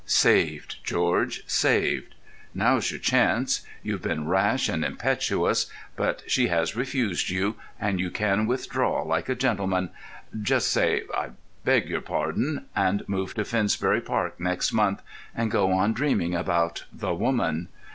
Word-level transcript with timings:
Saved, 0.07 0.77
George, 0.83 1.43
saved! 1.45 2.15
Now's 2.55 2.89
your 2.89 2.99
chance. 2.99 3.61
You've 3.83 4.01
been 4.01 4.27
rash 4.27 4.67
and 4.67 4.83
impetuous, 4.83 5.67
but 5.95 6.23
she 6.25 6.47
has 6.47 6.75
refused 6.75 7.29
you, 7.29 7.57
and 7.79 7.99
you 7.99 8.09
can 8.09 8.47
withdraw 8.47 9.03
like 9.03 9.29
a 9.29 9.35
gentleman. 9.35 9.91
Just 10.41 10.69
say 10.71 11.03
"I 11.15 11.29
beg 11.63 11.87
your 11.87 12.01
pardon," 12.01 12.65
and 12.75 13.07
move 13.07 13.35
to 13.35 13.45
Finsbury 13.45 14.01
Park 14.01 14.39
next 14.39 14.73
month... 14.73 15.03
and 15.35 15.51
go 15.51 15.71
on 15.71 15.93
dreaming 15.93 16.33
about 16.33 16.85
the 16.91 17.13
woman. 17.13 17.67